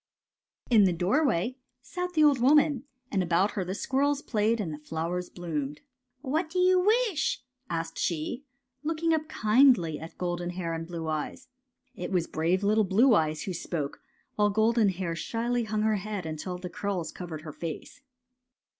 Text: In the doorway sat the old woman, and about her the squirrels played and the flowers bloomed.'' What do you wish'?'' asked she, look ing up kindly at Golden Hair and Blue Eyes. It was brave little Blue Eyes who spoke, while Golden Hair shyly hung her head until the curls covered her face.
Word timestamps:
In 0.71 0.85
the 0.85 0.93
doorway 0.93 1.57
sat 1.83 2.13
the 2.13 2.23
old 2.23 2.39
woman, 2.39 2.85
and 3.11 3.21
about 3.21 3.51
her 3.51 3.63
the 3.63 3.75
squirrels 3.75 4.23
played 4.23 4.59
and 4.59 4.73
the 4.73 4.79
flowers 4.79 5.29
bloomed.'' 5.29 5.81
What 6.21 6.49
do 6.49 6.57
you 6.57 6.79
wish'?'' 6.79 7.43
asked 7.69 7.99
she, 7.99 8.43
look 8.83 9.03
ing 9.03 9.13
up 9.13 9.27
kindly 9.27 9.99
at 9.99 10.17
Golden 10.17 10.49
Hair 10.49 10.73
and 10.73 10.87
Blue 10.87 11.07
Eyes. 11.07 11.49
It 11.93 12.11
was 12.11 12.25
brave 12.25 12.63
little 12.63 12.83
Blue 12.83 13.13
Eyes 13.13 13.43
who 13.43 13.53
spoke, 13.53 14.01
while 14.37 14.49
Golden 14.49 14.89
Hair 14.89 15.15
shyly 15.17 15.65
hung 15.65 15.83
her 15.83 15.97
head 15.97 16.25
until 16.25 16.57
the 16.57 16.67
curls 16.67 17.11
covered 17.11 17.41
her 17.43 17.53
face. 17.53 18.01